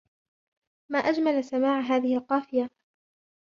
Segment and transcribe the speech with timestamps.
[0.91, 2.69] ما أجمل سماع هذه القافية